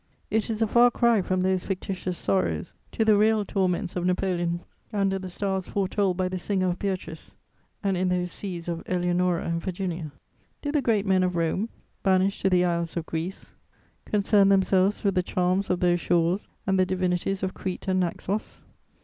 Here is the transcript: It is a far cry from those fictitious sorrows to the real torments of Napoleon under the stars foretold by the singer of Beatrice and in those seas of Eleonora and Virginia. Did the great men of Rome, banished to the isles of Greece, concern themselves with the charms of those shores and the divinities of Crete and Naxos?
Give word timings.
It 0.31 0.49
is 0.49 0.63
a 0.63 0.67
far 0.67 0.89
cry 0.89 1.21
from 1.21 1.41
those 1.41 1.63
fictitious 1.63 2.17
sorrows 2.17 2.73
to 2.93 3.05
the 3.05 3.15
real 3.15 3.45
torments 3.45 3.95
of 3.95 4.03
Napoleon 4.03 4.61
under 4.91 5.19
the 5.19 5.29
stars 5.29 5.67
foretold 5.67 6.17
by 6.17 6.27
the 6.27 6.39
singer 6.39 6.69
of 6.69 6.79
Beatrice 6.79 7.33
and 7.83 7.95
in 7.95 8.09
those 8.09 8.31
seas 8.31 8.67
of 8.67 8.81
Eleonora 8.89 9.45
and 9.45 9.61
Virginia. 9.61 10.11
Did 10.63 10.73
the 10.73 10.81
great 10.81 11.05
men 11.05 11.21
of 11.21 11.35
Rome, 11.35 11.69
banished 12.01 12.41
to 12.41 12.49
the 12.49 12.65
isles 12.65 12.97
of 12.97 13.05
Greece, 13.05 13.51
concern 14.05 14.49
themselves 14.49 15.03
with 15.03 15.13
the 15.13 15.21
charms 15.21 15.69
of 15.69 15.81
those 15.81 16.01
shores 16.01 16.47
and 16.65 16.79
the 16.79 16.85
divinities 16.87 17.43
of 17.43 17.53
Crete 17.53 17.87
and 17.87 17.99
Naxos? 17.99 18.63